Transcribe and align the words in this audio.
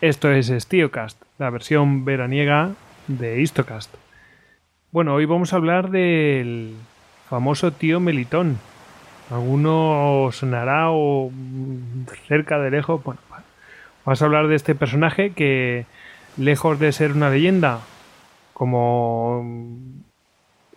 Esto 0.00 0.30
es 0.30 0.46
Stiocast, 0.46 1.20
la 1.38 1.50
versión 1.50 2.04
veraniega 2.04 2.70
de 3.08 3.40
Histocast. 3.42 3.92
Bueno, 4.92 5.14
hoy 5.14 5.24
vamos 5.24 5.52
a 5.52 5.56
hablar 5.56 5.90
del 5.90 6.76
famoso 7.28 7.72
tío 7.72 7.98
Melitón. 7.98 8.58
Alguno 9.28 10.28
sonará 10.30 10.92
o 10.92 11.32
cerca 12.28 12.60
de 12.60 12.70
lejos. 12.70 13.02
Bueno, 13.02 13.20
vamos 14.04 14.22
a 14.22 14.24
hablar 14.24 14.46
de 14.46 14.54
este 14.54 14.76
personaje 14.76 15.32
que, 15.32 15.86
lejos 16.36 16.78
de 16.78 16.92
ser 16.92 17.10
una 17.10 17.30
leyenda, 17.30 17.80
como 18.52 19.44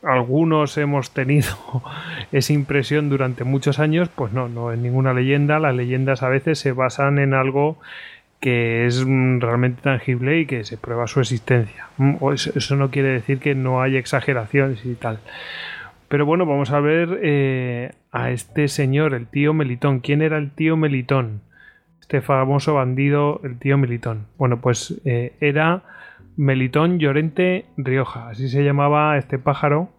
algunos 0.02 0.80
hemos 0.80 1.12
tenido 1.12 1.56
esa 2.32 2.54
impresión 2.54 3.10
durante 3.10 3.44
muchos 3.44 3.78
años, 3.78 4.10
pues 4.10 4.34
no, 4.34 4.50
no 4.50 4.72
es 4.72 4.80
ninguna 4.80 5.14
leyenda. 5.14 5.60
Las 5.60 5.76
leyendas 5.76 6.24
a 6.24 6.30
veces 6.30 6.58
se 6.58 6.72
basan 6.72 7.20
en 7.20 7.36
algo 7.36 7.78
que 8.42 8.88
es 8.88 9.06
mm, 9.06 9.40
realmente 9.40 9.82
tangible 9.84 10.40
y 10.40 10.46
que 10.46 10.66
se 10.66 10.76
prueba 10.78 11.08
su 11.08 11.22
existencia. 11.22 11.86
Mm, 11.98 12.16
eso 12.34 12.76
no 12.76 12.90
quiere 12.90 13.10
decir 13.10 13.40
que 13.40 13.56
no 13.56 13.82
haya 13.82 14.00
exageraciones 14.00 14.84
y 14.84 14.96
tal. 14.96 15.20
Pero 16.10 16.26
bueno, 16.26 16.46
vamos 16.46 16.72
a 16.72 16.82
ver 16.82 17.20
eh, 17.24 17.92
a 18.12 18.32
este 18.32 18.68
señor, 18.68 19.14
el 19.14 19.28
tío 19.28 19.54
Melitón. 19.54 20.02
¿Quién 20.02 20.22
era 20.22 20.38
el 20.38 20.52
tío 20.52 20.76
Melitón? 20.76 21.42
Este 22.02 22.20
famoso 22.20 22.74
bandido, 22.74 23.40
el 23.46 23.58
tío 23.58 23.78
Melitón. 23.78 24.26
Bueno, 24.38 24.60
pues 24.60 25.00
eh, 25.06 25.34
era 25.40 25.84
Melitón 26.36 27.00
Llorente 27.00 27.66
Rioja, 27.78 28.30
así 28.30 28.50
se 28.50 28.64
llamaba 28.64 29.18
este 29.18 29.38
pájaro, 29.38 29.90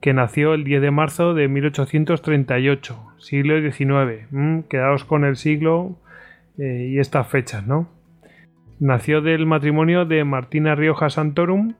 que 0.00 0.14
nació 0.14 0.54
el 0.54 0.64
10 0.64 0.80
de 0.82 0.90
marzo 0.90 1.34
de 1.34 1.46
1838, 1.46 2.98
siglo 3.18 3.60
XIX. 3.60 4.26
Mm, 4.30 4.60
quedaos 4.62 5.04
con 5.04 5.24
el 5.24 5.36
siglo 5.36 5.98
eh, 6.58 6.88
y 6.90 6.98
estas 6.98 7.26
fechas, 7.28 7.66
¿no? 7.66 7.88
Nació 8.78 9.20
del 9.20 9.46
matrimonio 9.46 10.04
de 10.04 10.24
Martina 10.24 10.74
Rioja 10.74 11.08
Santorum 11.08 11.74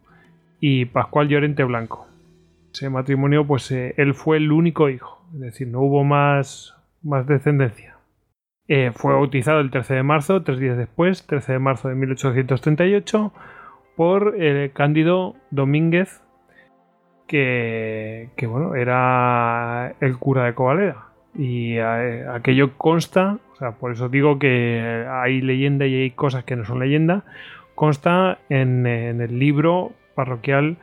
y 0.61 0.87
Pascual 0.87 1.29
Llorente 1.29 1.64
Blanco. 1.64 2.06
Ese 2.73 2.89
matrimonio, 2.89 3.47
pues 3.47 3.70
eh, 3.70 3.95
él 3.97 4.14
fue 4.14 4.39
el 4.39 4.51
único 4.51 4.89
hijo, 4.89 5.27
es 5.34 5.41
decir, 5.41 5.69
no 5.69 5.81
hubo 5.81 6.05
más, 6.05 6.75
más 7.03 7.27
descendencia. 7.27 7.97
Eh, 8.69 8.92
fue 8.95 9.12
bautizado 9.12 9.61
el 9.61 9.70
13 9.70 9.95
de 9.95 10.03
marzo, 10.03 10.42
tres 10.42 10.59
días 10.59 10.79
después, 10.79 11.27
13 11.27 11.53
de 11.53 11.59
marzo 11.59 11.89
de 11.89 11.97
1838, 11.97 13.33
por 13.97 14.34
Cándido 14.73 15.36
Domínguez, 15.51 16.23
que, 17.27 18.31
que, 18.36 18.47
bueno, 18.47 18.75
era 18.75 19.95
el 20.01 20.17
cura 20.19 20.45
de 20.45 20.55
Covaleda. 20.55 21.11
Y 21.34 21.78
aquello 21.78 22.77
consta 22.77 23.38
por 23.70 23.92
eso 23.92 24.08
digo 24.08 24.38
que 24.38 25.06
hay 25.08 25.41
leyenda 25.41 25.86
y 25.86 25.94
hay 25.94 26.11
cosas 26.11 26.44
que 26.44 26.56
no 26.56 26.64
son 26.64 26.80
leyenda. 26.80 27.22
Consta 27.74 28.39
en, 28.48 28.86
el 28.86 29.39
libro 29.39 29.92
parroquial 30.14 30.77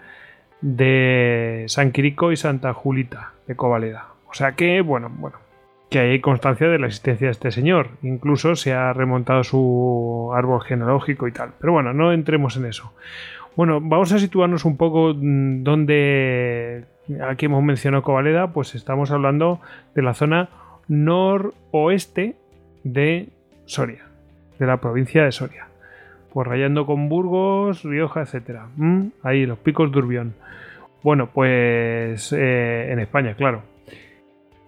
de 0.61 1.65
San 1.67 1.91
Quirico 1.91 2.31
y 2.31 2.37
Santa 2.37 2.73
Julita 2.73 3.33
de 3.47 3.55
Covaleda. 3.55 4.07
O 4.29 4.33
sea 4.33 4.53
que, 4.53 4.81
bueno, 4.81 5.11
bueno, 5.11 5.37
que 5.89 5.99
hay 5.99 6.21
constancia 6.21 6.67
de 6.67 6.79
la 6.79 6.87
existencia 6.87 7.27
de 7.27 7.31
este 7.31 7.51
señor. 7.51 7.89
Incluso 8.01 8.55
se 8.55 8.73
ha 8.73 8.93
remontado 8.93 9.43
su 9.43 10.31
árbol 10.35 10.61
genealógico 10.61 11.27
y 11.27 11.31
tal. 11.31 11.51
Pero 11.59 11.73
bueno, 11.73 11.93
no 11.93 12.13
entremos 12.13 12.57
en 12.57 12.65
eso. 12.65 12.93
Bueno, 13.59 13.81
vamos 13.81 14.13
a 14.13 14.19
situarnos 14.19 14.63
un 14.63 14.77
poco 14.77 15.13
mm, 15.13 15.63
donde 15.63 16.85
aquí 17.27 17.47
hemos 17.47 17.61
mencionado 17.61 18.03
Covaleda, 18.03 18.53
pues 18.53 18.73
estamos 18.73 19.11
hablando 19.11 19.59
de 19.93 20.01
la 20.01 20.13
zona 20.13 20.47
noroeste 20.87 22.37
de 22.85 23.27
Soria, 23.65 24.05
de 24.59 24.65
la 24.65 24.77
provincia 24.77 25.25
de 25.25 25.33
Soria. 25.33 25.67
Pues 26.31 26.47
rayando 26.47 26.85
con 26.85 27.09
Burgos, 27.09 27.83
Rioja, 27.83 28.21
etc. 28.21 28.61
Mm, 28.77 29.07
ahí, 29.23 29.45
los 29.45 29.59
picos 29.59 29.91
de 29.91 29.99
Urbión. 29.99 30.35
Bueno, 31.03 31.29
pues 31.33 32.31
eh, 32.31 32.93
en 32.93 32.99
España, 32.99 33.33
claro. 33.33 33.63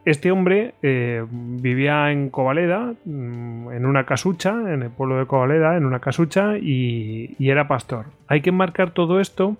Este 0.04 0.32
hombre 0.32 0.74
eh, 0.82 1.24
vivía 1.30 2.12
en 2.12 2.30
Covaleda, 2.32 2.94
mm, 3.06 3.72
en 3.72 3.86
una 3.86 4.06
casucha, 4.06 4.74
en 4.74 4.82
el 4.82 4.90
pueblo 4.90 5.18
de 5.18 5.28
Covaleda, 5.28 5.78
en 5.78 5.86
una 5.86 6.00
casucha, 6.00 6.58
y, 6.58 7.36
era 7.40 7.68
pastor. 7.68 8.08
Hay 8.28 8.42
que 8.42 8.50
enmarcar 8.50 8.92
todo 8.92 9.20
esto 9.20 9.58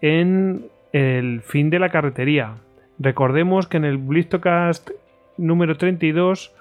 en 0.00 0.66
el 0.92 1.40
fin 1.42 1.70
de 1.70 1.80
la 1.80 1.88
carretería. 1.88 2.54
Recordemos 3.00 3.66
que 3.66 3.78
en 3.78 3.84
el 3.84 3.98
Blistocast 3.98 4.90
número 5.36 5.76
32 5.76 6.54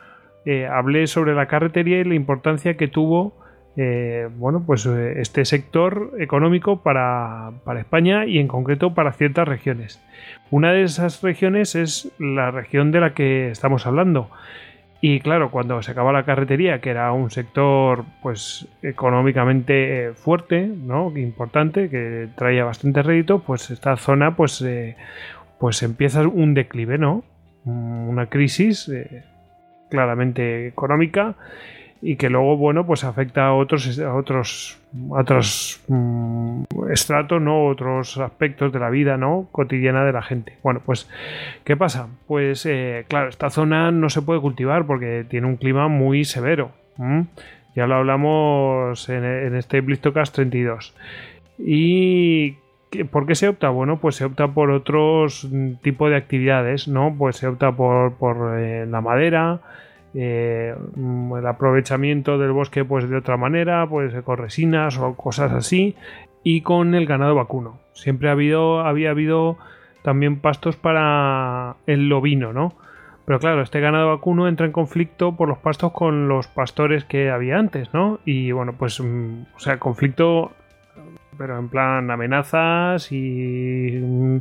eh, 0.46 0.66
hablé 0.66 1.06
sobre 1.06 1.36
la 1.36 1.48
carretería 1.48 2.00
y 2.00 2.04
la 2.06 2.16
importancia 2.16 2.76
que 2.78 2.88
tuvo 2.88 3.34
eh, 3.76 4.30
bueno, 4.38 4.64
pues 4.66 4.86
eh, 4.86 5.16
este 5.20 5.46
sector 5.46 6.12
económico 6.20 6.84
para, 6.84 7.54
España 7.80 8.26
y 8.26 8.38
en 8.38 8.48
concreto 8.48 8.94
para 8.94 9.14
ciertas 9.14 9.48
regiones. 9.48 10.02
Una 10.52 10.72
de 10.72 10.84
esas 10.84 11.24
regiones 11.24 11.76
es 11.76 12.12
la 12.20 12.52
región 12.52 12.92
de 12.92 13.00
la 13.00 13.14
que 13.14 13.50
estamos 13.50 13.88
hablando. 13.88 14.30
Y 15.02 15.20
claro, 15.20 15.52
cuando 15.52 15.82
se 15.82 15.92
acaba 15.92 16.14
la 16.14 16.24
carretería, 16.24 16.80
que 16.80 16.92
era 16.92 17.12
un 17.12 17.30
sector 17.30 18.06
pues 18.22 18.68
económicamente 18.82 20.14
fuerte, 20.14 20.66
¿no? 20.66 21.12
importante, 21.18 21.90
que 21.90 22.30
traía 22.38 22.64
bastante 22.64 23.02
rédito, 23.02 23.40
pues 23.40 23.70
esta 23.70 23.98
zona 23.98 24.38
pues, 24.38 24.64
pues 25.60 25.84
empieza 25.84 26.26
un 26.26 26.54
declive, 26.54 26.98
¿no? 26.98 27.26
Una 27.66 28.28
crisis 28.28 28.90
claramente 29.90 30.68
económica 30.68 31.36
y 32.06 32.18
que 32.18 32.30
luego 32.30 32.58
bueno 32.58 32.86
pues 32.86 33.06
afecta 33.06 33.48
a 33.48 33.54
otros 33.54 33.98
otros 33.98 34.78
otros 35.10 35.82
mm, 35.88 36.64
estratos 36.92 37.42
no 37.42 37.68
otros 37.68 38.18
aspectos 38.18 38.74
de 38.74 38.80
la 38.80 38.90
vida 38.90 39.16
no 39.16 39.48
cotidiana 39.54 40.04
de 40.04 40.12
la 40.12 40.22
gente. 40.22 40.58
Bueno 40.62 40.82
pues 40.86 41.10
qué 41.64 41.78
pasa 41.78 42.10
pues 42.28 42.66
eh, 42.66 43.06
claro 43.08 43.30
esta 43.30 43.50
zona 43.50 43.92
no 43.92 44.10
se 44.10 44.22
puede 44.22 44.42
cultivar 44.42 44.86
porque 44.86 45.26
tiene 45.30 45.48
un 45.48 45.56
clima 45.56 45.88
muy 45.88 46.26
severo 46.26 46.72
ya 47.76 47.88
lo 47.88 47.96
hablamos 47.96 49.08
en, 49.10 49.56
este 49.56 49.82
Blistocast 49.82 50.36
32 50.36 50.94
y 51.58 52.58
¿Por 53.10 53.26
qué 53.26 53.34
se 53.34 53.48
opta? 53.48 53.70
Bueno, 53.70 54.00
pues 54.00 54.18
se 54.18 54.26
opta 54.26 54.50
por 54.50 54.70
otros 54.70 55.48
mm, 55.52 55.78
tipos 55.82 56.12
de 56.12 56.16
actividades, 56.16 56.88
¿no? 56.88 57.16
Pues 57.18 57.38
se 57.38 57.48
opta 57.48 57.72
por, 57.72 58.14
por 58.18 58.60
eh, 58.60 58.86
la 58.86 59.02
madera, 59.02 59.62
eh, 60.14 60.76
mm, 60.96 61.36
el 61.38 61.48
aprovechamiento 61.48 62.38
del 62.38 62.52
bosque 62.52 62.86
pues 62.86 63.10
de 63.10 63.18
otra 63.18 63.38
manera, 63.38 63.88
pues 63.88 64.14
con 64.24 64.38
resinas 64.38 64.98
o 64.98 65.16
cosas 65.16 65.52
así, 65.52 65.96
y 66.44 66.62
con 66.62 66.96
el 66.96 67.06
ganado 67.06 67.36
vacuno. 67.36 67.80
Siempre 67.94 68.30
ha 68.30 68.34
habido, 68.34 68.82
había 68.82 69.12
habido 69.12 69.58
también 70.04 70.40
pastos 70.40 70.76
para 70.76 71.76
el 71.88 72.10
lobino, 72.10 72.54
¿no? 72.54 72.74
Pero 73.26 73.40
claro, 73.40 73.62
este 73.62 73.80
ganado 73.80 74.10
vacuno 74.10 74.50
entra 74.50 74.66
en 74.66 74.74
conflicto 74.74 75.38
por 75.38 75.48
los 75.48 75.60
pastos 75.60 75.94
con 75.94 76.28
los 76.28 76.48
pastores 76.48 77.06
que 77.06 77.30
había 77.30 77.58
antes, 77.58 77.94
¿no? 77.94 78.20
Y 78.26 78.52
bueno, 78.52 78.74
pues, 78.78 79.00
mm, 79.00 79.44
o 79.56 79.60
sea, 79.60 79.80
conflicto 79.80 80.52
pero 81.38 81.58
en 81.58 81.70
plan 81.70 82.10
amenazas 82.12 83.12
y 83.12 84.00
mm, 84.02 84.38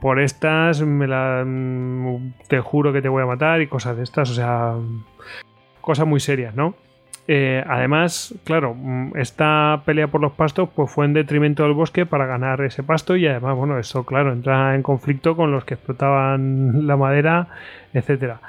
por 0.00 0.20
estas 0.20 0.82
me 0.82 1.06
la 1.06 1.44
mm, 1.44 2.34
te 2.48 2.60
juro 2.60 2.92
que 2.92 3.02
te 3.02 3.08
voy 3.08 3.22
a 3.22 3.26
matar 3.26 3.60
y 3.60 3.66
cosas 3.66 3.96
de 3.96 4.04
estas, 4.04 4.30
o 4.30 4.34
sea, 4.34 4.74
cosas 5.80 6.06
muy 6.06 6.20
serias, 6.20 6.54
¿no? 6.54 6.74
Eh, 7.26 7.64
además, 7.66 8.34
claro, 8.44 8.74
mm, 8.74 9.16
esta 9.16 9.82
pelea 9.84 10.08
por 10.08 10.20
los 10.20 10.32
pastos 10.32 10.68
pues 10.74 10.90
fue 10.90 11.06
en 11.06 11.14
detrimento 11.14 11.62
del 11.62 11.72
bosque 11.72 12.06
para 12.06 12.26
ganar 12.26 12.60
ese 12.60 12.82
pasto 12.82 13.16
y 13.16 13.26
además, 13.26 13.56
bueno, 13.56 13.78
eso, 13.78 14.04
claro, 14.04 14.32
entra 14.32 14.74
en 14.74 14.82
conflicto 14.82 15.34
con 15.34 15.50
los 15.50 15.64
que 15.64 15.74
explotaban 15.74 16.86
la 16.86 16.96
madera, 16.96 17.48
etcétera. 17.94 18.40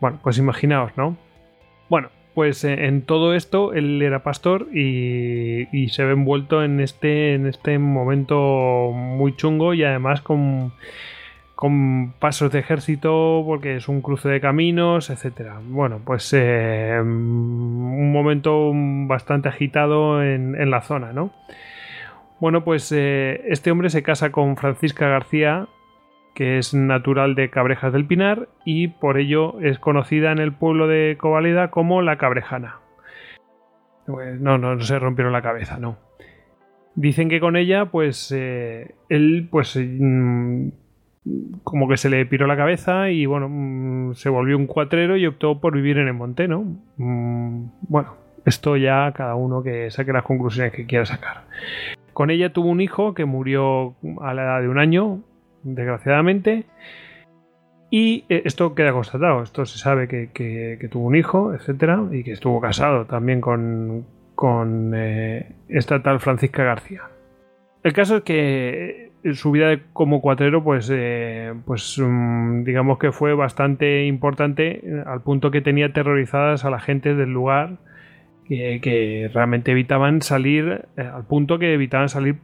Bueno, 0.00 0.20
pues 0.22 0.38
imaginaos, 0.38 0.92
¿no? 0.96 1.16
Bueno, 1.88 2.10
pues 2.38 2.62
eh, 2.62 2.86
en 2.86 3.02
todo 3.02 3.34
esto 3.34 3.72
él 3.72 4.00
era 4.00 4.22
pastor 4.22 4.68
y, 4.72 5.88
se 5.90 6.04
ve 6.04 6.12
envuelto 6.12 6.62
en 6.62 6.78
este, 6.78 7.34
en 7.34 7.48
este 7.48 7.80
momento 7.80 8.92
muy 8.94 9.34
chungo 9.34 9.74
y 9.74 9.82
además 9.82 10.20
con, 10.20 10.72
con 11.56 12.12
pasos 12.20 12.52
de 12.52 12.60
ejército 12.60 13.42
porque 13.44 13.74
es 13.74 13.88
un 13.88 14.02
cruce 14.02 14.28
de 14.28 14.40
caminos, 14.40 15.10
etcétera. 15.10 15.58
Bueno, 15.64 16.00
pues 16.04 16.32
eh, 16.32 16.96
un 17.00 18.12
momento 18.12 18.70
bastante 18.72 19.48
agitado 19.48 20.22
en, 20.22 20.70
la 20.70 20.82
zona, 20.82 21.12
¿no? 21.12 21.32
Bueno, 22.38 22.62
pues 22.62 22.92
eh, 22.92 23.42
este 23.48 23.72
hombre 23.72 23.90
se 23.90 24.04
casa 24.04 24.30
con 24.30 24.56
Francisca 24.56 25.08
García, 25.08 25.66
que 26.38 26.58
es 26.58 26.72
natural 26.72 27.34
de 27.34 27.50
Cabrejas 27.50 27.92
del 27.92 28.06
Pinar 28.06 28.48
y 28.64 28.86
por 28.86 29.18
ello 29.18 29.58
es 29.60 29.80
conocida 29.80 30.30
en 30.30 30.38
el 30.38 30.52
pueblo 30.52 30.86
de 30.86 31.16
Covaleda 31.18 31.72
como 31.72 32.00
la 32.00 32.16
Cabrejana. 32.16 32.76
Pues 34.06 34.40
no, 34.40 34.56
no, 34.56 34.80
se 34.80 35.00
rompieron 35.00 35.32
la 35.32 35.42
cabeza, 35.42 35.78
no. 35.80 35.98
Dicen 36.94 37.28
que 37.28 37.40
con 37.40 37.56
ella, 37.56 37.86
pues, 37.86 38.32
eh, 38.32 38.94
él, 39.08 39.48
pues, 39.50 39.76
mm, 39.76 40.68
como 41.64 41.88
que 41.88 41.96
se 41.96 42.08
le 42.08 42.24
piró 42.24 42.46
la 42.46 42.56
cabeza 42.56 43.10
y, 43.10 43.26
bueno, 43.26 43.48
mm, 43.50 44.14
se 44.14 44.28
volvió 44.28 44.56
un 44.56 44.68
cuatrero 44.68 45.16
y 45.16 45.26
optó 45.26 45.60
por 45.60 45.74
vivir 45.74 45.98
en 45.98 46.06
el 46.06 46.14
monte, 46.14 46.46
¿no? 46.46 46.62
Mm, 46.98 47.64
bueno, 47.88 48.14
esto 48.46 48.76
ya 48.76 49.10
cada 49.12 49.34
uno 49.34 49.64
que 49.64 49.90
saque 49.90 50.12
las 50.12 50.22
conclusiones 50.22 50.72
que 50.72 50.86
quiera 50.86 51.04
sacar. 51.04 51.46
Con 52.12 52.30
ella 52.30 52.52
tuvo 52.52 52.68
un 52.68 52.80
hijo 52.80 53.12
que 53.12 53.24
murió 53.24 53.96
a 54.20 54.34
la 54.34 54.44
edad 54.44 54.60
de 54.60 54.68
un 54.68 54.78
año, 54.78 55.24
desgraciadamente. 55.74 56.66
Y 57.90 58.24
eh, 58.28 58.42
esto 58.44 58.74
queda 58.74 58.92
constatado, 58.92 59.42
esto 59.42 59.64
se 59.64 59.78
sabe 59.78 60.08
que, 60.08 60.88
tuvo 60.90 61.06
un 61.06 61.16
hijo, 61.16 61.54
etcétera, 61.54 62.02
y 62.12 62.22
que 62.22 62.32
estuvo 62.32 62.60
casado 62.60 63.06
también 63.06 63.40
con, 63.40 64.04
con 64.34 64.92
eh, 64.94 65.52
esta 65.68 66.02
tal 66.02 66.20
Francisca 66.20 66.64
García. 66.64 67.02
El 67.82 67.92
caso 67.94 68.18
es 68.18 68.22
que 68.24 69.12
eh, 69.24 69.34
su 69.34 69.52
vida 69.52 69.80
como 69.94 70.20
cuatrero, 70.20 70.62
pues, 70.62 70.92
pues 71.64 71.98
mm, 71.98 72.64
digamos 72.64 72.98
que 72.98 73.10
fue 73.10 73.32
bastante 73.34 74.04
importante 74.04 74.82
al 75.06 75.22
punto 75.22 75.50
que 75.50 75.62
tenía 75.62 75.92
terrorizadas 75.92 76.66
a 76.66 76.70
la 76.70 76.80
gente 76.80 77.14
del 77.14 77.32
lugar 77.32 77.78
que, 78.46 79.30
realmente 79.32 79.72
evitaban 79.72 80.22
salir, 80.22 80.86
al 80.96 81.26
punto 81.26 81.58
que 81.58 81.74
evitaban 81.74 82.08
salir 82.08 82.36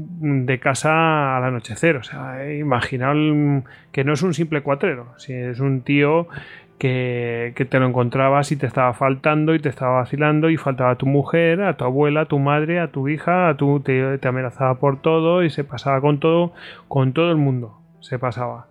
de 0.00 0.58
casa 0.58 1.36
al 1.36 1.44
anochecer. 1.44 1.96
O 1.96 2.02
sea, 2.02 2.52
imaginar 2.54 3.16
que 3.92 4.04
no 4.04 4.12
es 4.12 4.22
un 4.22 4.34
simple 4.34 4.62
cuatrero, 4.62 5.14
si 5.18 5.32
es 5.32 5.60
un 5.60 5.82
tío 5.82 6.28
que, 6.80 7.66
te 7.68 7.78
lo 7.78 7.86
encontrabas 7.86 8.50
y 8.52 8.56
te 8.56 8.66
estaba 8.66 8.94
faltando 8.94 9.54
y 9.54 9.60
te 9.60 9.68
estaba 9.68 9.98
vacilando 9.98 10.48
y 10.48 10.56
faltaba 10.56 10.90
a 10.92 10.96
tu 10.96 11.06
mujer, 11.06 11.62
a 11.62 11.76
tu 11.76 11.84
abuela, 11.84 12.22
a 12.22 12.24
tu 12.24 12.38
madre, 12.38 12.80
a 12.80 12.88
tu 12.88 13.08
hija, 13.08 13.50
a 13.50 13.56
tu, 13.56 13.80
te, 13.80 14.18
amenazaba 14.26 14.80
por 14.80 15.00
todo 15.00 15.44
y 15.44 15.50
se 15.50 15.62
pasaba 15.62 16.00
con 16.00 16.18
todo, 16.18 16.52
con 16.88 17.12
todo 17.12 17.30
el 17.30 17.36
mundo. 17.36 17.78
Se 18.00 18.18
pasaba. 18.18 18.66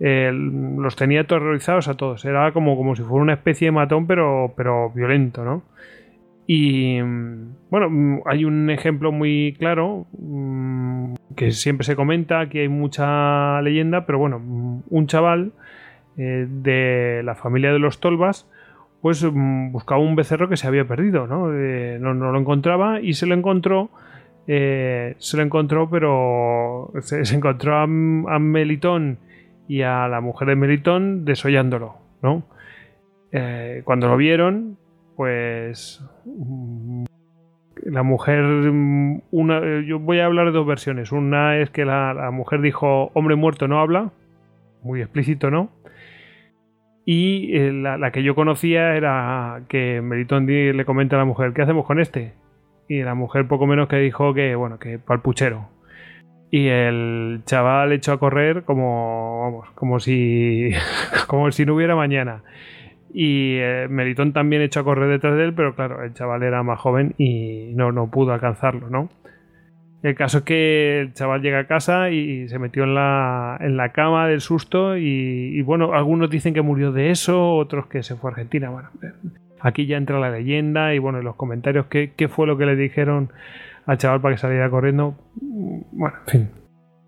los 0.00 0.96
tenía 0.96 1.24
terrorizados 1.24 1.88
a 1.88 1.94
todos. 1.94 2.24
Era 2.24 2.50
como, 2.52 2.76
como 2.76 2.96
si 2.96 3.02
fuera 3.02 3.22
una 3.22 3.34
especie 3.34 3.66
de 3.66 3.72
matón, 3.72 4.06
pero, 4.06 4.54
pero 4.56 4.90
violento, 4.90 5.44
¿no? 5.44 5.62
Y 6.46 7.00
bueno, 7.70 8.22
hay 8.26 8.44
un 8.44 8.70
ejemplo 8.70 9.10
muy 9.10 9.56
claro 9.58 10.06
mm, 10.16 11.14
que 11.34 11.50
siempre 11.50 11.84
se 11.84 11.96
comenta, 11.96 12.40
aquí 12.40 12.60
hay 12.60 12.68
mucha 12.68 13.60
leyenda, 13.62 14.06
pero 14.06 14.18
bueno, 14.18 14.82
un 14.88 15.06
chaval 15.06 15.52
eh, 16.18 16.46
de 16.48 17.20
la 17.24 17.34
familia 17.34 17.72
de 17.72 17.78
los 17.78 18.00
Tolvas 18.00 18.48
pues 19.02 19.22
mm, 19.22 19.70
buscaba 19.72 20.00
un 20.00 20.16
becerro 20.16 20.48
que 20.48 20.56
se 20.56 20.66
había 20.66 20.86
perdido, 20.86 21.26
¿no? 21.26 21.52
Eh, 21.52 21.98
no, 22.00 22.14
lo 22.14 22.38
encontraba 22.38 23.00
y 23.00 23.12
se 23.12 23.26
lo 23.26 23.34
encontró, 23.34 23.90
eh, 24.46 25.14
se 25.18 25.36
lo 25.36 25.42
encontró, 25.42 25.90
pero 25.90 26.90
se, 27.00 27.22
encontró 27.34 27.76
a, 27.76 27.86
Melitón 27.86 29.18
y 29.68 29.82
a 29.82 30.08
la 30.08 30.20
mujer 30.20 30.48
de 30.48 30.56
Melitón 30.56 31.24
desollándolo, 31.24 31.96
¿no? 32.22 32.44
cuando 33.84 34.08
lo 34.08 34.16
vieron, 34.16 34.78
pues 35.16 36.02
la 37.82 38.02
mujer 38.02 38.42
una 39.30 39.80
yo 39.86 39.98
voy 39.98 40.20
a 40.20 40.26
hablar 40.26 40.46
de 40.46 40.52
dos 40.52 40.66
versiones. 40.66 41.12
Una 41.12 41.58
es 41.58 41.70
que 41.70 41.84
la, 41.84 42.30
mujer 42.32 42.60
dijo 42.60 43.10
hombre 43.14 43.36
muerto 43.36 43.68
no 43.68 43.80
habla 43.80 44.10
muy 44.82 45.00
explícito 45.00 45.50
no 45.50 45.70
y 47.04 47.56
eh, 47.56 47.72
la, 47.72 48.10
que 48.10 48.22
yo 48.22 48.34
conocía 48.34 48.96
era 48.96 49.62
que 49.68 50.00
Meritón 50.02 50.46
le 50.46 50.84
comenta 50.84 51.16
a 51.16 51.20
la 51.20 51.24
mujer 51.24 51.52
¿qué 51.52 51.62
hacemos 51.62 51.86
con 51.86 52.00
este? 52.00 52.34
y 52.88 53.02
la 53.02 53.14
mujer 53.14 53.48
poco 53.48 53.66
menos 53.66 53.88
que 53.88 53.96
dijo 53.96 54.34
que 54.34 54.54
bueno 54.54 54.78
que 54.78 54.98
para 54.98 55.16
el 55.16 55.22
puchero. 55.22 55.68
Y 56.48 56.68
el 56.68 57.42
chaval 57.44 57.92
echó 57.92 58.12
a 58.12 58.18
correr 58.18 58.62
como 58.64 59.40
vamos 59.42 59.70
como 59.74 59.98
si 59.98 60.70
como 61.26 61.50
si 61.50 61.66
no 61.66 61.74
hubiera 61.74 61.96
mañana 61.96 62.42
y 63.12 63.56
eh, 63.58 63.88
también 64.32 64.62
echó 64.62 64.80
a 64.80 64.84
correr 64.84 65.08
detrás 65.08 65.36
de 65.36 65.44
él, 65.44 65.54
pero 65.54 65.74
claro, 65.74 66.02
el 66.02 66.12
chaval 66.14 66.42
era 66.42 66.62
más 66.62 66.78
joven 66.78 67.14
y 67.18 67.72
no, 67.74 67.92
no 67.92 68.10
pudo 68.10 68.32
alcanzarlo, 68.32 68.90
¿no? 68.90 69.08
El 70.02 70.14
caso 70.14 70.38
es 70.38 70.44
que 70.44 71.00
el 71.00 71.14
chaval 71.14 71.42
llega 71.42 71.58
a 71.60 71.66
casa 71.66 72.10
y 72.10 72.48
se 72.48 72.58
metió 72.58 72.84
en 72.84 72.94
la, 72.94 73.56
en 73.60 73.76
la 73.76 73.90
cama 73.92 74.28
del 74.28 74.40
susto 74.40 74.96
y, 74.96 75.60
bueno, 75.62 75.94
algunos 75.94 76.30
dicen 76.30 76.54
que 76.54 76.62
murió 76.62 76.92
de 76.92 77.10
eso, 77.10 77.54
otros 77.54 77.86
que 77.86 78.02
se 78.02 78.14
fue 78.14 78.30
a 78.30 78.32
Argentina. 78.32 78.70
Bueno, 78.70 78.90
aquí 79.60 79.86
ya 79.86 79.96
entra 79.96 80.20
la 80.20 80.30
leyenda 80.30 80.94
y 80.94 80.98
bueno, 80.98 81.18
en 81.18 81.24
los 81.24 81.34
comentarios 81.34 81.86
qué, 81.86 82.12
qué 82.14 82.28
fue 82.28 82.46
lo 82.46 82.56
que 82.56 82.66
le 82.66 82.76
dijeron 82.76 83.30
al 83.86 83.98
chaval 83.98 84.20
para 84.20 84.34
que 84.34 84.40
saliera 84.40 84.70
corriendo. 84.70 85.16
Bueno, 85.40 86.16
en 86.26 86.30
fin, 86.30 86.50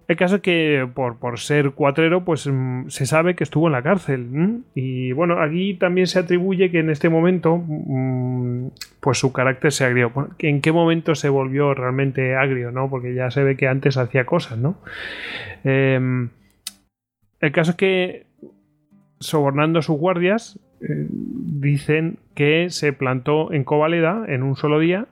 el 0.09 0.17
caso 0.17 0.37
es 0.37 0.41
que 0.41 0.89
por, 0.95 1.19
por 1.19 1.39
ser 1.39 1.73
cuatrero, 1.73 2.25
pues 2.25 2.47
mm, 2.51 2.89
se 2.89 3.05
sabe 3.05 3.37
que 3.37 3.45
estuvo 3.45 3.67
en 3.67 3.73
la 3.73 3.83
cárcel. 3.83 4.65
Y 4.75 5.13
bueno, 5.13 5.43
aquí 5.43 5.75
también 5.75 6.07
se 6.07 6.19
atribuye 6.19 6.71
que 6.71 6.79
en 6.79 6.89
este 6.89 7.11
momento, 7.11 7.59
mm, 7.59 8.69
pues 9.01 9.19
su 9.19 9.35
carácter 9.35 9.71
se 9.71 9.85
agrió. 9.85 10.11
¿En 10.39 10.63
qué 10.63 10.73
momento 10.73 11.15
se 11.15 11.29
volvió 11.29 11.75
realmente 11.75 12.37
agrio? 12.37 12.71
¿no? 12.71 12.89
Porque 12.89 13.15
ya 13.15 13.31
se 13.31 13.45
ve 13.45 13.59
que 13.59 13.69
antes 13.69 13.99
hacía 13.99 14.25
cosas, 14.25 14.57
¿no? 14.57 14.79
Em, 15.63 16.31
el 17.41 17.53
caso 17.53 17.73
es 17.73 17.77
que, 17.77 18.27
sobornando 19.21 19.81
a 19.81 19.83
sus 19.83 19.99
guardias, 19.99 20.59
eh, 20.81 21.07
dicen 21.11 22.19
que 22.35 22.71
se 22.71 22.95
plantó 22.95 23.53
en 23.53 23.63
Covaleda 23.63 24.25
en 24.27 24.43
un 24.43 24.57
solo 24.57 24.79
día 24.79 25.07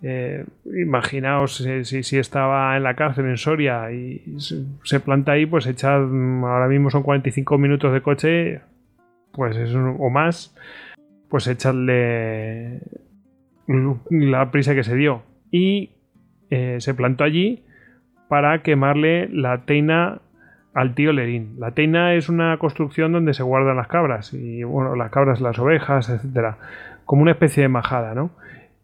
eh, 0.00 0.44
imaginaos 0.64 1.56
si, 1.56 2.18
estaba 2.18 2.76
en 2.76 2.84
la 2.84 2.94
cárcel 2.94 3.26
en 3.26 3.36
Soria 3.36 3.90
y 3.90 4.22
se, 4.84 5.00
planta 5.00 5.32
ahí, 5.32 5.46
pues 5.46 5.66
echad, 5.66 6.02
ahora 6.02 6.68
mismo 6.68 6.90
son 6.90 7.02
45 7.02 7.58
minutos 7.58 7.92
de 7.92 8.00
coche, 8.00 8.60
pues 9.32 9.56
es 9.56 9.74
o 9.74 10.10
más, 10.10 10.54
pues 11.28 11.46
echadle 11.48 12.80
la 14.10 14.50
prisa 14.50 14.74
que 14.74 14.84
se 14.84 14.96
dio. 14.96 15.22
Y 15.50 15.90
eh, 16.50 16.76
se 16.80 16.94
plantó 16.94 17.24
allí 17.24 17.64
para 18.28 18.62
quemarle 18.62 19.28
la 19.28 19.64
teina 19.64 20.20
al 20.74 20.94
tío 20.94 21.12
Lerín. 21.12 21.56
La 21.58 21.72
teina 21.72 22.14
es 22.14 22.28
una 22.28 22.56
construcción 22.58 23.12
donde 23.12 23.34
se 23.34 23.42
guardan 23.42 23.76
las 23.76 23.88
cabras, 23.88 24.32
y 24.32 24.62
bueno, 24.62 24.94
las 24.94 25.10
cabras, 25.10 25.40
las 25.40 25.58
ovejas, 25.58 26.08
etcétera, 26.08 26.58
como 27.04 27.22
una 27.22 27.32
especie 27.32 27.64
de 27.64 27.68
majada, 27.68 28.14
¿no? 28.14 28.30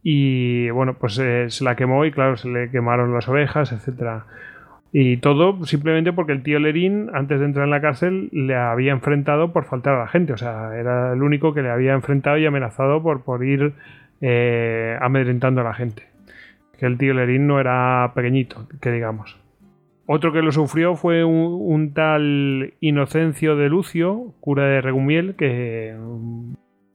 Y 0.07 0.69
bueno, 0.69 0.95
pues 0.95 1.19
eh, 1.19 1.47
se 1.49 1.65
la 1.65 1.77
quemó 1.77 2.05
y 2.05 2.13
claro, 2.13 2.37
se 2.37 2.49
le 2.49 2.71
quemaron 2.71 3.15
las 3.15 3.27
ovejas, 3.27 3.73
etcétera. 3.73 4.27
Y 4.93 5.17
todo 5.17 5.65
simplemente 5.65 6.13
porque 6.13 6.33
el 6.33 6.43
tío 6.43 6.59
Lerín, 6.59 7.09
antes 7.15 7.41
de 7.41 7.47
entrar 7.47 7.65
en 7.65 7.71
la 7.71 7.81
cárcel, 7.81 8.29
le 8.31 8.55
había 8.55 8.93
enfrentado 8.93 9.53
por 9.53 9.65
faltar 9.65 9.95
a 9.95 10.01
la 10.01 10.07
gente. 10.07 10.35
O 10.35 10.37
sea, 10.37 10.77
era 10.77 11.15
el 11.15 11.23
único 11.23 11.55
que 11.55 11.63
le 11.63 11.71
había 11.71 11.95
enfrentado 11.95 12.37
y 12.37 12.45
amenazado 12.45 13.03
por, 13.03 13.25
por 13.25 13.45
ir 13.45 13.73
eh, 14.21 14.99
amedrentando 15.01 15.63
a 15.63 15.65
la 15.65 15.75
gente. 15.75 16.05
Que 16.79 16.85
el 16.85 16.99
tío 16.99 17.15
Lerín 17.15 17.47
no 17.47 17.59
era 17.59 18.13
pequeñito, 18.15 18.69
que 18.83 18.93
digamos. 18.93 19.41
Otro 20.07 20.33
que 20.35 20.43
lo 20.43 20.53
sufrió 20.53 20.97
fue 20.97 21.25
un 21.25 21.95
tal 21.95 22.75
Inocencio 22.81 23.57
de 23.57 23.71
Lucio, 23.71 24.35
cura 24.41 24.67
de 24.67 24.83
Regumiel, 24.83 25.35
que 25.35 25.97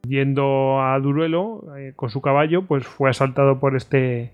yendo 0.09 0.81
a 0.81 0.99
Duruelo 0.99 1.77
eh, 1.77 1.93
con 1.95 2.09
su 2.09 2.21
caballo, 2.21 2.63
pues 2.65 2.85
fue 2.85 3.09
asaltado 3.09 3.59
por 3.59 3.75
este 3.75 4.33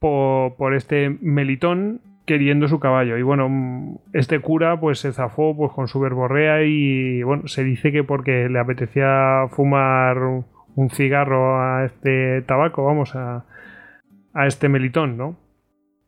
por, 0.00 0.74
este 0.74 1.10
melitón 1.20 2.00
queriendo 2.26 2.68
su 2.68 2.80
caballo. 2.80 3.16
Y 3.18 3.22
bueno, 3.22 4.00
este 4.12 4.40
cura 4.40 4.80
pues 4.80 4.98
se 5.00 5.12
zafó 5.12 5.56
pues 5.56 5.72
con 5.72 5.88
su 5.88 6.00
verborrea 6.00 6.64
y 6.64 7.22
bueno, 7.22 7.46
se 7.48 7.64
dice 7.64 7.92
que 7.92 8.04
porque 8.04 8.48
le 8.48 8.58
apetecía 8.58 9.48
fumar 9.50 10.18
un 10.18 10.90
cigarro 10.90 11.60
a 11.60 11.84
este 11.84 12.42
tabaco, 12.42 12.84
vamos, 12.84 13.14
a, 13.14 13.44
a 14.34 14.46
este 14.46 14.68
melitón, 14.68 15.16
¿no? 15.16 15.45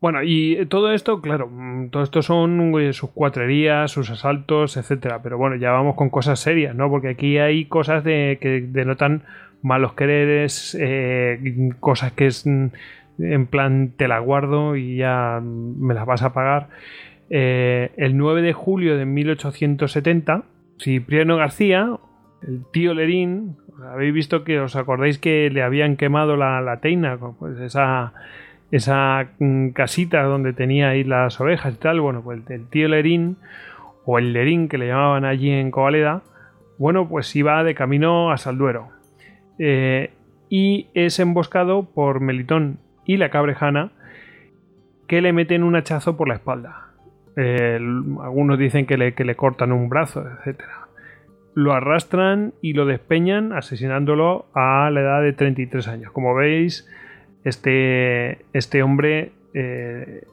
Bueno, 0.01 0.19
y 0.23 0.65
todo 0.67 0.93
esto, 0.93 1.21
claro, 1.21 1.49
mm, 1.51 1.89
todo 1.89 2.03
esto 2.03 2.21
son 2.21 2.79
eh, 2.79 2.93
sus 2.93 3.09
cuatrerías, 3.11 3.91
sus 3.91 4.09
asaltos, 4.09 4.77
etcétera. 4.77 5.21
Pero 5.21 5.37
bueno, 5.37 5.57
ya 5.57 5.71
vamos 5.71 5.95
con 5.95 6.09
cosas 6.09 6.39
serias, 6.39 6.73
¿no? 6.73 6.89
Porque 6.89 7.09
aquí 7.09 7.37
hay 7.37 7.65
cosas 7.65 8.03
de, 8.03 8.37
que 8.39 8.61
denotan 8.61 9.23
malos 9.61 9.93
quereres, 9.93 10.77
eh, 10.79 11.71
cosas 11.81 12.13
que 12.13 12.27
es 12.27 12.45
mm, 12.47 12.67
en 13.19 13.47
plan 13.47 13.91
te 13.97 14.07
la 14.07 14.19
guardo 14.19 14.77
y 14.77 14.97
ya 14.97 15.41
me 15.43 15.93
las 15.93 16.05
vas 16.05 16.23
a 16.23 16.33
pagar. 16.33 16.69
Eh, 17.29 17.91
el 17.97 18.15
9 18.17 18.41
de 18.41 18.53
julio 18.53 18.97
de 18.97 19.05
1870, 19.05 20.43
Cipriano 20.79 21.35
García, 21.35 21.97
el 22.47 22.63
tío 22.71 22.93
Lerín, 22.93 23.57
habéis 23.91 24.13
visto 24.13 24.45
que 24.45 24.59
os 24.59 24.75
acordáis 24.77 25.19
que 25.19 25.49
le 25.49 25.61
habían 25.61 25.97
quemado 25.97 26.37
la, 26.37 26.61
la 26.61 26.79
teina, 26.79 27.17
pues 27.17 27.59
esa 27.59 28.13
esa 28.71 29.29
mm, 29.39 29.69
casita 29.69 30.23
donde 30.23 30.53
tenía 30.53 30.89
ahí 30.89 31.03
las 31.03 31.39
ovejas 31.41 31.75
y 31.75 31.77
tal, 31.77 32.01
bueno, 32.01 32.21
pues 32.21 32.41
el 32.49 32.67
tío 32.67 32.87
Lerín, 32.87 33.37
o 34.05 34.19
el 34.19 34.33
Lerín 34.33 34.69
que 34.69 34.77
le 34.77 34.87
llamaban 34.87 35.25
allí 35.25 35.51
en 35.51 35.71
Covaleda, 35.71 36.21
bueno, 36.77 37.07
pues 37.07 37.35
iba 37.35 37.63
de 37.63 37.75
camino 37.75 38.31
a 38.31 38.37
Salduero. 38.37 38.89
Eh, 39.57 40.11
y 40.49 40.87
es 40.93 41.19
emboscado 41.19 41.83
por 41.83 42.21
Melitón 42.21 42.79
y 43.05 43.17
la 43.17 43.29
cabrejana 43.29 43.91
que 45.07 45.21
le 45.21 45.33
meten 45.33 45.63
un 45.63 45.75
hachazo 45.75 46.15
por 46.15 46.27
la 46.27 46.35
espalda. 46.35 46.85
algunos 47.35 48.57
dicen 48.57 48.85
que 48.85 48.97
le, 48.97 49.13
que 49.13 49.25
le 49.25 49.35
cortan 49.35 49.71
un 49.71 49.89
brazo, 49.89 50.23
etc. 50.45 50.61
lo 51.55 51.73
arrastran 51.73 52.53
y 52.61 52.73
lo 52.73 52.85
despeñan 52.85 53.53
asesinándolo 53.53 54.47
a 54.53 54.89
la 54.91 55.01
edad 55.01 55.21
de 55.21 55.33
33 55.33 55.87
años. 55.87 56.11
Como 56.11 56.35
veis, 56.35 56.87
este, 57.43 58.45
este 58.53 58.83
hombre, 58.83 59.31
eh, 59.53 60.23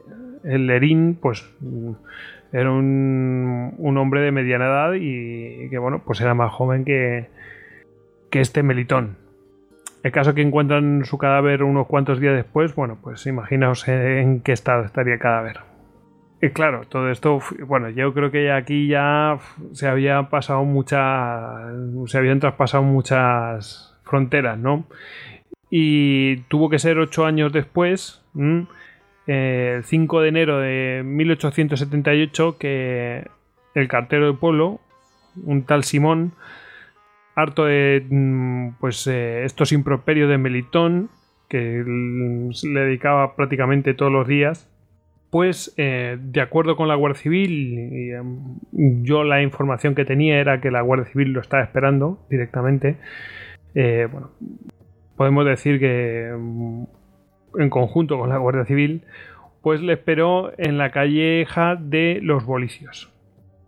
el 0.43 0.67
Lerín, 0.67 1.17
pues 1.19 1.49
era 2.53 2.71
un, 2.71 3.73
un, 3.77 3.97
hombre 3.97 4.21
de 4.21 4.31
mediana 4.31 4.65
edad 4.65 4.93
y 4.93 5.69
que, 5.69 5.77
bueno, 5.77 6.01
pues 6.05 6.21
era 6.21 6.33
más 6.33 6.51
joven 6.51 6.85
que, 6.85 7.27
que 8.29 8.41
este 8.41 8.63
Melitón. 8.63 9.17
El 10.03 10.11
caso 10.11 10.33
que 10.33 10.41
encuentran 10.41 11.03
su 11.05 11.17
cadáver 11.17 11.63
unos 11.63 11.87
cuantos 11.87 12.19
días 12.19 12.35
después, 12.35 12.75
bueno, 12.75 12.97
pues 13.01 13.25
imaginaos 13.25 13.87
en 13.87 14.41
qué 14.41 14.53
estado 14.53 14.85
estaría 14.85 15.15
el 15.15 15.19
cadáver. 15.19 15.57
Y 16.41 16.49
claro, 16.49 16.83
todo 16.87 17.09
esto, 17.09 17.39
bueno, 17.65 17.89
yo 17.89 18.13
creo 18.13 18.29
que 18.29 18.51
aquí 18.51 18.87
ya 18.87 19.39
se 19.71 19.87
había 19.87 20.29
pasado 20.29 20.63
muchas, 20.65 21.73
se 22.05 22.17
habían 22.17 22.39
traspasado 22.39 22.83
muchas 22.83 23.99
fronteras, 24.03 24.57
¿no? 24.57 24.85
Y 25.69 26.37
tuvo 26.47 26.69
que 26.69 26.79
ser 26.79 26.97
ocho 26.97 27.25
años 27.25 27.51
después, 27.51 28.23
el 29.27 29.83
5 29.83 30.21
de 30.21 30.29
enero 30.29 30.59
de 30.59 31.01
1878, 31.05 32.57
que 32.57 33.27
el 33.73 33.87
cartero 33.87 34.25
del 34.25 34.37
pueblo, 34.37 34.79
un 35.43 35.63
tal 35.63 35.83
Simón, 35.83 36.33
harto 37.35 37.65
de 37.65 38.05
mm, 38.09 38.77
pues 38.79 39.05
eh, 39.07 39.43
estos 39.43 39.71
improperios 39.71 40.29
de 40.29 40.37
Melitón, 40.37 41.09
que 41.49 41.83
le 41.85 42.79
dedicaba 42.79 43.35
prácticamente 43.35 43.93
todos 43.93 44.11
los 44.11 44.27
días, 44.27 44.69
pues 45.29 45.73
eh, 45.77 46.17
de 46.19 46.41
acuerdo 46.41 46.75
con 46.75 46.87
la 46.87 46.95
Guardia 46.95 47.21
Civil, 47.21 47.77
em, 47.77 49.03
yo 49.03 49.23
la 49.23 49.41
información 49.41 49.93
que 49.93 50.05
tenía 50.05 50.39
era 50.39 50.61
que 50.61 50.71
la 50.71 50.81
Guardia 50.81 51.11
Civil 51.11 51.33
lo 51.33 51.41
estaba 51.41 51.63
esperando 51.63 52.25
directamente. 52.29 52.97
Eh, 53.75 54.07
bueno, 54.11 54.31
podemos 55.17 55.45
decir 55.45 55.79
que 55.79 56.31
mm, 56.37 56.83
en 57.59 57.69
conjunto 57.69 58.17
con 58.17 58.29
la 58.29 58.37
Guardia 58.37 58.65
Civil, 58.65 59.03
pues 59.61 59.81
le 59.81 59.93
esperó 59.93 60.51
en 60.57 60.77
la 60.77 60.91
calleja 60.91 61.75
de 61.75 62.19
los 62.21 62.45
Bolicios. 62.45 63.11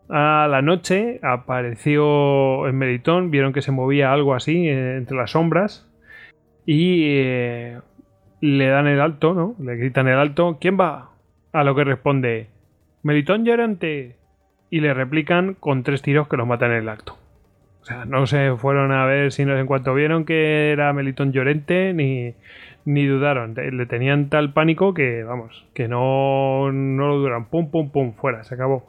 A 0.07 0.47
la 0.49 0.61
noche 0.61 1.19
apareció 1.21 2.67
en 2.67 2.77
Meritón, 2.77 3.31
vieron 3.31 3.53
que 3.53 3.61
se 3.61 3.71
movía 3.71 4.13
algo 4.13 4.33
así 4.33 4.67
eh, 4.67 4.97
entre 4.97 5.17
las 5.17 5.31
sombras 5.31 5.87
y 6.65 7.73
le 8.41 8.67
dan 8.67 8.87
el 8.87 9.01
alto, 9.01 9.33
¿no? 9.33 9.55
Le 9.59 9.75
gritan 9.75 10.07
el 10.07 10.17
alto, 10.17 10.57
¿quién 10.61 10.79
va? 10.79 11.09
A 11.51 11.63
lo 11.63 11.75
que 11.75 11.83
responde, 11.83 12.47
Melitón 13.03 13.45
Llorente. 13.45 14.15
Y 14.71 14.81
le 14.81 14.93
replican 14.93 15.55
con 15.55 15.81
tres 15.81 16.03
tiros 16.03 16.27
que 16.27 16.37
los 16.37 16.45
matan 16.45 16.71
en 16.71 16.77
el 16.77 16.89
acto. 16.89 17.17
O 17.81 17.85
sea, 17.85 18.05
no 18.05 18.27
se 18.27 18.55
fueron 18.57 18.91
a 18.91 19.05
ver 19.05 19.31
si 19.31 19.43
en 19.43 19.65
cuanto 19.65 19.93
vieron 19.93 20.25
que 20.25 20.71
era 20.71 20.93
Melitón 20.93 21.31
Llorente, 21.31 21.93
ni, 21.93 22.35
ni 22.85 23.05
dudaron. 23.05 23.55
Le 23.55 23.85
tenían 23.85 24.29
tal 24.29 24.53
pánico 24.53 24.93
que, 24.93 25.23
vamos, 25.23 25.65
que 25.73 25.87
no, 25.87 26.71
no 26.71 27.07
lo 27.07 27.17
duran. 27.17 27.45
Pum, 27.45 27.71
pum, 27.71 27.89
pum, 27.91 28.13
fuera, 28.13 28.43
se 28.43 28.55
acabó. 28.55 28.85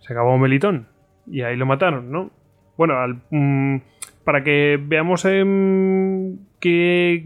Se 0.00 0.12
acabó 0.12 0.38
Melitón. 0.38 0.86
Y 1.26 1.42
ahí 1.42 1.56
lo 1.56 1.66
mataron, 1.66 2.10
¿no? 2.10 2.30
Bueno, 2.76 2.98
al, 2.98 3.20
mm, 3.30 3.78
para 4.24 4.42
que 4.42 4.78
veamos 4.80 5.24
en 5.24 6.40
qué 6.60 7.22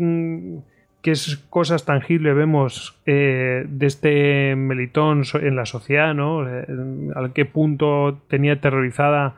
cosas 1.50 1.84
tangibles 1.84 2.34
vemos 2.34 3.00
eh, 3.06 3.64
de 3.68 3.86
este 3.86 4.56
Melitón 4.56 5.22
en 5.34 5.56
la 5.56 5.66
sociedad, 5.66 6.14
¿no? 6.14 6.48
Eh, 6.48 6.66
a 7.14 7.28
qué 7.32 7.44
punto 7.44 8.22
tenía 8.28 8.54
aterrorizada 8.54 9.36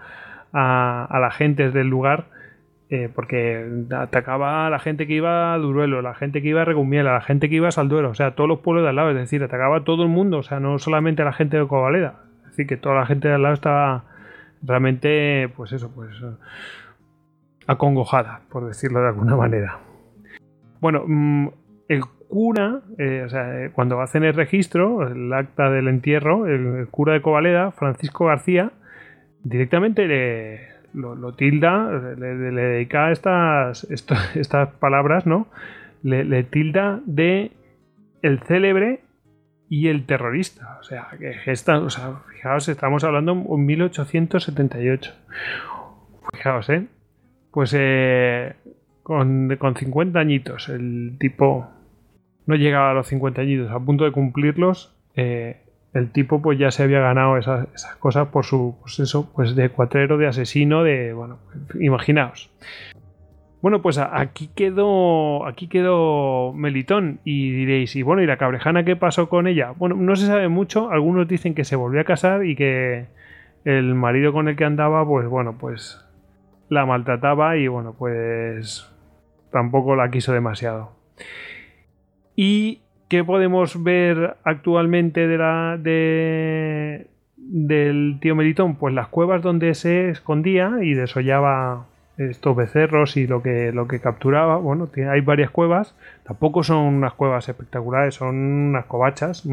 a, 0.53 1.19
la 1.21 1.31
gente 1.31 1.71
del 1.71 1.89
lugar, 1.89 2.27
eh, 2.91 3.09
porque 3.15 3.67
atacaba 3.91 4.67
a 4.67 4.71
la 4.71 4.79
gente 4.79 5.07
que 5.07 5.15
iba 5.15 5.55
a 5.55 5.59
Duruelo, 5.59 6.03
la 6.03 6.15
gente 6.15 6.43
que 6.43 6.49
iba 6.49 6.63
a 6.63 6.65
Regumiela, 6.65 7.13
la 7.13 7.21
gente 7.21 7.49
que 7.49 7.57
iba 7.57 7.69
a 7.69 7.73
Salduero, 7.73 8.11
o 8.11 8.15
sea, 8.15 8.35
todos 8.35 8.49
los 8.49 8.61
pueblos 8.61 8.85
de 8.85 8.91
al 8.91 8.97
lado, 8.97 9.11
es 9.11 9.17
decir, 9.17 9.43
atacaba 9.43 9.79
a 9.79 9.85
todo 9.85 10.03
el 10.03 10.09
mundo, 10.09 10.39
o 10.39 10.43
sea, 10.43 10.61
no 10.61 10.79
solamente 10.79 11.23
a 11.23 11.27
la 11.27 11.33
gente 11.33 11.59
de 11.59 11.67
Covaleda, 11.67 12.21
es 12.45 12.51
decir, 12.51 12.67
que 12.67 12.77
toda 12.77 12.95
la 12.95 13.07
gente 13.07 13.29
de 13.29 13.35
al 13.35 13.43
lado 13.43 13.55
estaba 13.55 14.05
realmente, 14.63 15.51
pues 15.57 15.73
eso, 15.73 15.91
pues 15.95 16.11
acongojada, 17.67 18.41
por 18.51 18.67
decirlo 18.67 19.01
de 19.01 19.09
alguna 19.09 19.37
manera. 19.37 19.79
Bueno, 20.81 21.05
mm, 21.07 21.49
el 21.89 22.05
cura, 22.29 22.81
eh, 22.99 23.23
o 23.25 23.29
sea, 23.29 23.65
eh, 23.65 23.71
cuando 23.73 24.01
hacen 24.01 24.25
el 24.25 24.35
registro, 24.35 25.07
el 25.07 25.33
acta 25.33 25.71
del 25.71 25.89
entierro, 25.89 26.47
el, 26.47 26.89
cura 26.91 27.15
de 27.15 27.23
Covaleda, 27.23 27.71
Francisco 27.73 28.27
García, 28.27 28.73
directamente 29.43 30.07
le, 30.07 30.69
lo, 30.95 31.35
tilda, 31.35 31.91
le, 32.17 32.35
dedica 32.35 33.11
estas, 33.11 33.85
estas 34.35 34.69
palabras, 34.75 35.27
¿no? 35.27 35.49
Le, 36.03 36.45
tilda 36.45 37.01
de 37.07 37.53
el 38.23 38.41
célebre 38.41 39.01
y 39.69 39.89
el 39.89 40.07
terrorista. 40.07 40.79
O 40.81 40.83
sea, 40.83 41.09
que 41.19 41.35
fijaos, 41.35 42.69
estamos 42.69 43.05
hablando 43.05 43.33
en 43.33 43.67
1878. 43.67 45.15
Fijaos, 46.33 46.71
¿eh? 46.71 46.87
Pues 47.51 47.75
eh, 47.77 48.55
con, 49.03 49.57
con 49.57 49.75
50 49.75 50.19
añitos, 50.19 50.69
el 50.69 51.17
tipo 51.19 51.69
no 52.47 52.55
llegaba 52.55 52.91
a 52.91 52.95
los 52.95 53.07
50 53.09 53.43
añitos, 53.43 53.71
a 53.71 53.79
punto 53.79 54.05
de 54.05 54.13
cumplirlos, 54.13 54.97
eh, 55.15 55.63
el 55.95 56.11
tipo 56.11 56.43
pues 56.43 56.59
ya 56.59 56.71
se 56.71 56.83
había 56.83 57.01
ganado 57.01 57.37
esas, 57.39 57.67
cosas 57.99 58.29
por 58.29 58.45
su, 58.45 58.77
pues 58.81 59.01
eso, 59.01 59.31
pues 59.35 59.55
de 59.55 59.71
cuatrero, 59.71 60.19
de 60.19 60.27
asesino, 60.27 60.83
de, 60.83 61.13
bueno, 61.13 61.39
imaginaos. 61.81 62.51
Bueno, 63.61 63.83
pues 63.83 63.99
aquí 63.99 64.51
quedó, 64.55 65.45
aquí 65.47 65.67
quedó 65.67 66.53
Melitón 66.53 67.19
y 67.25 67.51
diréis, 67.51 67.97
y 67.97 68.03
bueno, 68.03 68.23
¿y 68.23 68.27
la 68.27 68.37
cabrejana 68.37 68.85
qué 68.85 68.95
pasó 68.95 69.29
con 69.29 69.49
ella? 69.49 69.73
Bueno, 69.77 69.97
no 69.97 70.15
se 70.15 70.27
sabe 70.27 70.49
mucho, 70.49 70.91
algunos 70.91 71.27
dicen 71.27 71.55
que 71.55 71.65
se 71.65 71.75
volvió 71.75 72.01
a 72.01 72.05
casar 72.05 72.45
y 72.45 72.55
que 72.55 73.07
el 73.65 73.95
marido 73.95 74.33
con 74.33 74.49
el 74.49 74.55
que 74.55 74.65
andaba, 74.65 75.05
pues 75.05 75.27
bueno, 75.27 75.57
pues 75.59 76.05
la 76.69 76.87
maltrataba 76.87 77.57
y 77.57 77.67
bueno, 77.67 77.95
pues 77.99 78.89
tampoco 79.51 79.97
la 79.97 80.11
quiso 80.11 80.33
demasiado. 80.33 80.93
¿Y 82.37 82.83
qué 83.09 83.25
podemos 83.25 83.83
ver 83.83 84.37
actualmente 84.45 85.27
de 85.27 85.39
la, 85.39 85.77
de, 85.79 87.07
del 87.37 88.19
tío 88.21 88.37
Melitón? 88.37 88.77
Pues 88.77 88.95
las 88.95 89.09
cuevas 89.09 89.43
donde 89.43 89.75
se 89.75 90.11
escondía 90.11 90.79
y 90.83 90.95
desollaba 90.95 91.87
estos 92.19 92.57
becerros 92.57 93.17
y 93.17 93.27
lo 93.27 93.43
que, 93.43 93.73
lo 93.73 93.89
que 93.89 94.01
capturaba. 94.01 94.57
Bueno, 94.57 94.89
hay 95.11 95.21
varias 95.21 95.51
cuevas, 95.51 95.95
tampoco 96.25 96.63
son 96.63 96.79
unas 96.79 97.15
cuevas 97.15 97.49
espectaculares, 97.49 98.17
son 98.17 98.37
unas 98.37 98.85
covachas. 98.87 99.47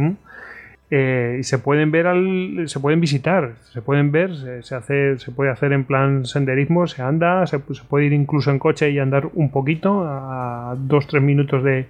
Eh, 0.91 1.37
y 1.39 1.43
se 1.43 1.57
pueden 1.57 1.91
ver 1.91 2.05
al, 2.05 2.65
se 2.67 2.79
pueden 2.79 3.01
visitar 3.01 3.53
se 3.73 3.81
pueden 3.81 4.11
ver 4.11 4.35
se, 4.61 4.75
hace 4.75 5.17
se 5.17 5.31
puede 5.31 5.49
hacer 5.49 5.73
en 5.73 5.83
plan 5.83 6.25
senderismo 6.25 6.85
se 6.85 7.01
anda 7.01 7.47
se, 7.47 7.57
puede 7.57 8.05
ir 8.05 8.13
incluso 8.13 8.51
en 8.51 8.59
coche 8.59 8.91
y 8.91 8.99
andar 8.99 9.27
un 9.33 9.49
poquito 9.49 10.03
a 10.05 10.75
dos 10.77 11.07
tres 11.07 11.23
minutos 11.23 11.63
de, 11.63 11.87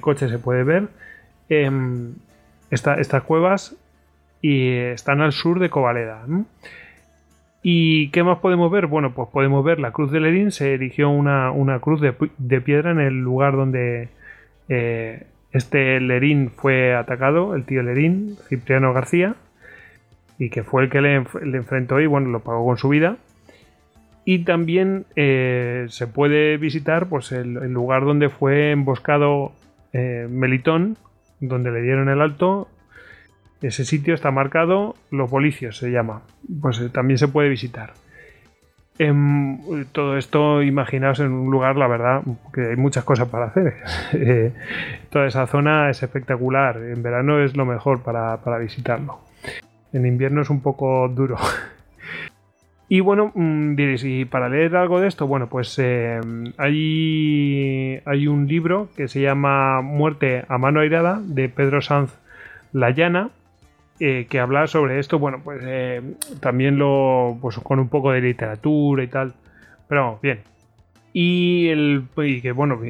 coche 0.00 0.28
se 0.28 0.38
puede 0.38 0.64
ver 0.64 0.88
em, 1.48 2.14
estas 2.70 3.22
cuevas 3.22 3.76
y 4.40 4.70
están 4.70 5.20
al 5.20 5.32
sur 5.32 5.58
de 5.58 5.70
Covaleda 5.70 6.24
¿Y 7.62 8.10
qué 8.10 8.22
más 8.22 8.38
podemos 8.38 8.70
ver? 8.70 8.86
Bueno, 8.86 9.12
pues 9.14 9.28
podemos 9.30 9.64
ver 9.64 9.80
la 9.80 9.90
cruz 9.90 10.12
de 10.12 10.20
Lerín. 10.20 10.52
Se 10.52 10.74
erigió 10.74 11.10
una, 11.10 11.78
cruz 11.80 12.00
de, 12.00 12.60
piedra 12.60 12.92
en 12.92 13.00
el 13.00 13.20
lugar 13.20 13.56
donde 13.56 14.08
eh, 14.68 15.26
este 15.52 16.00
Lerín 16.00 16.50
fue 16.50 16.94
atacado, 16.94 17.54
el 17.54 17.64
tío 17.64 17.82
Lerín, 17.82 18.36
Cipriano 18.48 18.92
García, 18.92 19.34
y 20.38 20.50
que 20.50 20.62
fue 20.62 20.84
el 20.84 20.90
que 20.90 21.00
le, 21.00 21.14
enfrentó 21.14 22.00
y 22.00 22.06
bueno, 22.06 22.28
lo 22.28 22.40
pagó 22.40 22.64
con 22.64 22.78
su 22.78 22.88
vida. 22.88 23.16
Y 24.24 24.44
también 24.44 25.06
eh, 25.16 25.86
se 25.88 26.06
puede 26.06 26.58
visitar 26.58 27.08
pues, 27.08 27.32
el, 27.32 27.54
lugar 27.72 28.04
donde 28.04 28.28
fue 28.28 28.70
emboscado 28.70 29.52
eh, 29.92 30.26
Melitón, 30.28 30.96
donde 31.40 31.70
le 31.70 31.82
dieron 31.82 32.08
el 32.08 32.20
alto. 32.20 32.68
Ese 33.60 33.84
sitio 33.84 34.14
está 34.14 34.30
marcado, 34.30 34.94
Los 35.10 35.30
Bolicios 35.30 35.78
se 35.78 35.90
llama. 35.90 36.22
Pues 36.60 36.80
eh, 36.80 36.90
también 36.90 37.18
se 37.18 37.28
puede 37.28 37.48
visitar. 37.48 37.92
En 38.98 39.60
em, 39.68 39.84
todo 39.92 40.16
esto, 40.16 40.62
imaginaos 40.62 41.20
en 41.20 41.32
un 41.32 41.50
lugar, 41.50 41.76
la 41.76 41.86
verdad, 41.86 42.22
que 42.52 42.70
hay 42.70 42.76
muchas 42.76 43.04
cosas 43.04 43.28
para 43.28 43.46
hacer. 43.46 43.74
Eh, 44.12 44.52
toda 45.10 45.26
esa 45.26 45.46
zona 45.46 45.90
es 45.90 46.02
espectacular. 46.02 46.78
En 46.78 47.02
verano 47.02 47.42
es 47.42 47.56
lo 47.56 47.64
mejor 47.64 48.02
para, 48.02 48.58
visitarlo. 48.58 49.20
En 49.92 50.06
invierno 50.06 50.42
es 50.42 50.50
un 50.50 50.60
poco 50.60 51.08
duro. 51.08 51.36
Y 52.88 53.00
bueno, 53.00 53.32
mm, 53.34 53.74
diréis, 53.74 54.04
¿y 54.04 54.24
para 54.24 54.48
leer 54.48 54.76
algo 54.76 55.00
de 55.00 55.08
esto? 55.08 55.26
Bueno, 55.26 55.48
pues 55.48 55.78
em, 55.78 56.52
hay, 56.56 58.00
hay 58.06 58.26
un 58.26 58.48
libro 58.48 58.88
que 58.96 59.08
se 59.08 59.20
llama 59.20 59.82
Muerte 59.82 60.44
a 60.48 60.56
mano 60.56 60.80
airada 60.80 61.20
de 61.22 61.48
Pedro 61.48 61.82
Sanz 61.82 62.18
Layana 62.72 63.30
eh, 64.00 64.26
que 64.30 64.38
habla 64.38 64.68
sobre 64.68 65.00
esto, 65.00 65.18
bueno, 65.18 65.40
pues 65.42 65.60
eh, 65.64 66.00
también 66.38 66.78
lo, 66.78 67.36
pues 67.40 67.58
con 67.58 67.80
un 67.80 67.88
poco 67.88 68.12
de 68.12 68.20
literatura 68.20 69.02
y 69.02 69.08
tal, 69.08 69.34
pero 69.88 70.20
bien. 70.22 70.40
Y, 71.12 71.68
el, 71.68 72.04
y 72.16 72.40
que 72.40 72.52
bueno, 72.52 72.80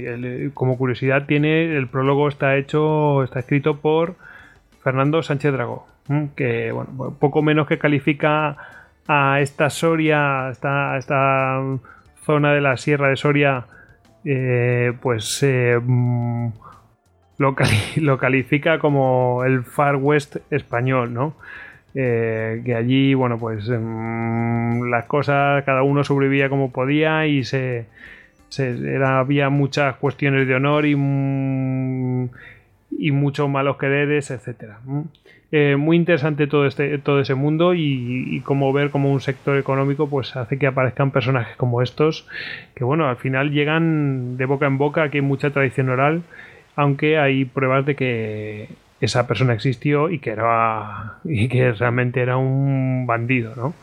como 0.52 0.76
curiosidad 0.76 1.25
tiene, 1.26 1.76
el 1.76 1.88
prólogo 1.88 2.28
está 2.28 2.57
hecho, 2.57 3.25
está 3.25 3.38
escrito 3.38 3.78
por 3.78 4.17
Fernando 4.83 5.23
Sánchez 5.23 5.52
Dragó, 5.52 5.87
que 6.37 6.73
bueno, 6.73 7.17
poco 7.19 7.40
menos 7.40 7.67
que 7.67 7.78
califica 7.78 8.59
a 9.09 9.41
esta 9.41 9.71
Soria, 9.71 10.50
esta, 10.50 10.97
esta 10.99 11.61
zona 12.25 12.53
de 12.53 12.61
la 12.61 12.77
Sierra 12.77 13.09
de 13.09 13.17
Soria, 13.17 13.65
eh, 14.25 14.93
pues 15.00 15.43
mm, 15.43 16.49
lo, 17.38 17.57
califica 18.19 18.79
como 18.79 19.43
el 19.45 19.65
Far 19.65 19.97
West 19.97 20.37
español, 20.50 21.15
¿no? 21.15 21.35
Eh, 21.95 22.62
que 22.65 22.75
allí, 22.75 23.15
bueno, 23.15 23.38
pues 23.38 23.69
mm, 23.69 24.91
las 24.91 25.07
cosas, 25.07 25.65
cada 25.65 25.83
uno 25.83 26.05
sobrevivía 26.05 26.50
como 26.50 26.71
podía 26.71 27.27
y 27.27 27.45
se, 27.45 27.87
había 29.05 29.49
muchas 29.49 29.97
cuestiones 29.97 30.47
de 30.47 30.55
honor 30.55 30.85
y, 30.87 30.95
mm, 30.95 31.88
y 32.90 33.11
muchos 33.11 33.49
malos 33.49 33.76
quereres, 33.76 34.30
etcétera. 34.30 34.80
Eh, 35.50 35.76
muy 35.76 35.97
interesante 35.97 36.47
todo 36.47 36.66
este 36.66 36.99
todo 36.99 37.21
ese 37.21 37.35
mundo 37.35 37.73
y, 37.73 38.37
y 38.37 38.40
como 38.40 38.71
ver 38.73 38.90
como 38.90 39.11
un 39.11 39.21
sector 39.21 39.57
económico 39.57 40.09
pues 40.09 40.37
hace 40.37 40.59
que 40.59 40.66
aparezcan 40.66 41.11
personajes 41.11 41.57
como 41.57 41.80
estos 41.80 42.28
que 42.75 42.85
bueno 42.85 43.09
al 43.09 43.16
final 43.16 43.50
llegan 43.50 44.37
de 44.37 44.45
boca 44.45 44.66
en 44.66 44.76
boca 44.76 45.09
que 45.09 45.18
hay 45.18 45.23
mucha 45.23 45.49
tradición 45.49 45.88
oral 45.88 46.21
aunque 46.76 47.18
hay 47.18 47.47
pruebas 47.47 47.87
de 47.87 47.97
que 47.97 48.68
esa 49.00 49.26
persona 49.26 49.52
existió 49.54 50.11
y 50.11 50.18
que 50.18 50.30
era 50.30 51.18
y 51.25 51.49
que 51.49 51.73
realmente 51.73 52.21
era 52.21 52.37
un 52.37 53.04
bandido, 53.07 53.54
¿no? 53.57 53.75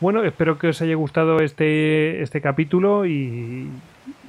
Bueno, 0.00 0.22
espero 0.24 0.58
que 0.58 0.68
os 0.68 0.82
haya 0.82 0.94
gustado 0.96 1.40
este, 1.40 2.22
este 2.22 2.40
capítulo 2.40 3.06
y, 3.06 3.68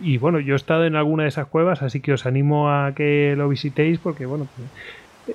y 0.01 0.17
bueno, 0.17 0.39
yo 0.39 0.53
he 0.53 0.55
estado 0.55 0.85
en 0.85 0.95
alguna 0.95 1.23
de 1.23 1.29
esas 1.29 1.47
cuevas, 1.47 1.81
así 1.81 1.99
que 1.99 2.13
os 2.13 2.25
animo 2.25 2.69
a 2.69 2.93
que 2.95 3.33
lo 3.37 3.49
visitéis 3.49 3.99
porque 3.99 4.25
bueno, 4.25 4.47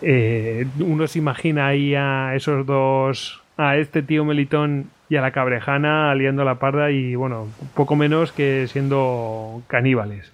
eh, 0.02 0.66
uno 0.80 1.06
se 1.06 1.18
imagina 1.18 1.66
ahí 1.66 1.94
a 1.94 2.34
esos 2.34 2.66
dos, 2.66 3.42
a 3.56 3.76
este 3.76 4.02
tío 4.02 4.24
Melitón 4.24 4.90
y 5.08 5.16
a 5.16 5.20
la 5.20 5.32
cabrejana 5.32 6.10
aliando 6.10 6.44
la 6.44 6.56
parda 6.56 6.90
y 6.90 7.14
bueno, 7.14 7.48
poco 7.74 7.96
menos 7.96 8.32
que 8.32 8.66
siendo 8.68 9.62
caníbales. 9.68 10.30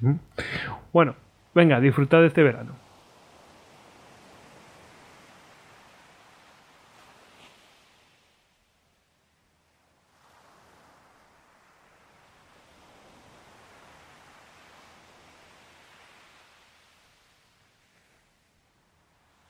Bueno, 0.92 1.14
Venga, 1.56 1.80
disfrutad 1.80 2.20
de 2.20 2.26
este 2.26 2.42
verano. 2.42 2.72